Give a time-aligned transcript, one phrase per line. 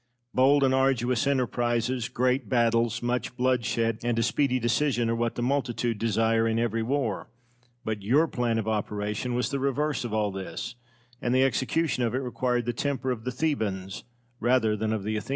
[0.33, 5.43] Bold and arduous enterprises, great battles, much bloodshed, and a speedy decision, are what the
[5.43, 7.27] multitude desire in every war;
[7.85, 10.73] but your plan of operation was the reverse of all this,
[11.21, 14.03] and the execution of it required the temper of the Thebans
[14.39, 15.29] rather than of the Athenians.